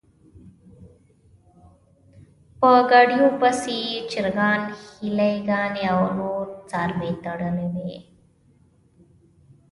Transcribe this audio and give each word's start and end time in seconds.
په 2.59 2.69
ګاډیو 2.91 3.25
پسې 3.39 3.75
یې 3.89 3.97
چرګان، 4.11 4.61
هیلۍ 5.01 5.35
ګانې 5.49 5.83
او 5.93 6.01
نور 6.17 6.45
څاروي 6.69 7.11
تړلي 7.23 7.67
و. 7.75 7.77